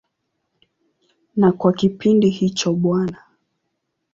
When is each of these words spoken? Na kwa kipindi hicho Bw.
Na 1.35 1.51
kwa 1.51 1.73
kipindi 1.73 2.29
hicho 2.29 2.73
Bw. 2.73 2.85